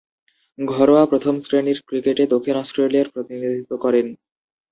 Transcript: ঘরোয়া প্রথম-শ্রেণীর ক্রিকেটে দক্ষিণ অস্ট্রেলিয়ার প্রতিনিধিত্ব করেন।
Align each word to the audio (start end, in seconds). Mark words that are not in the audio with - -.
ঘরোয়া 0.59 1.03
প্রথম-শ্রেণীর 1.05 1.79
ক্রিকেটে 1.87 2.23
দক্ষিণ 2.27 2.55
অস্ট্রেলিয়ার 2.57 3.11
প্রতিনিধিত্ব 3.13 3.71
করেন। 3.77 4.05